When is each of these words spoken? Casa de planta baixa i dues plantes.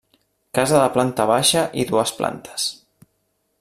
Casa 0.59 0.79
de 0.83 0.87
planta 0.95 1.27
baixa 1.33 1.65
i 1.83 1.87
dues 1.93 2.15
plantes. 2.23 2.67